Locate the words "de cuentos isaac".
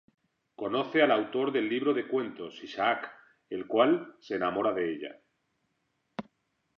1.93-3.07